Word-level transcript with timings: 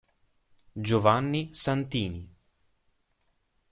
Giovanni 0.73 1.53
Santini 1.53 2.25